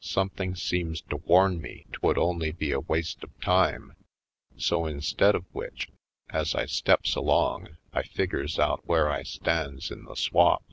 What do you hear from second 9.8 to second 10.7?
in the swap.